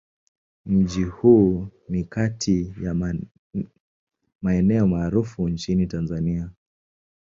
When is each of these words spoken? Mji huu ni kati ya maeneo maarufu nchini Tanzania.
Mji 0.65 1.03
huu 1.03 1.67
ni 1.89 2.03
kati 2.03 2.75
ya 2.81 3.15
maeneo 4.41 4.87
maarufu 4.87 5.49
nchini 5.49 5.87
Tanzania. 5.87 6.49